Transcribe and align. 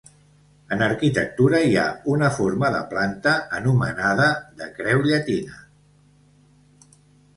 En 0.75 0.79
arquitectura 0.85 1.59
hi 1.65 1.75
ha 1.81 1.83
una 2.15 2.31
forma 2.39 2.71
de 2.77 2.81
planta 2.93 3.35
anomenada 3.61 4.33
de 4.63 4.73
creu 4.81 5.05
llatina. 5.11 5.63